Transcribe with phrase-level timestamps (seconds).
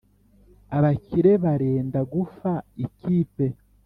[0.77, 2.51] abakire barenda gufa
[2.85, 3.45] ikipe